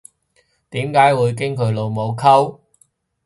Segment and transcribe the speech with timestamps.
[0.71, 2.57] 點解會經佢老母溝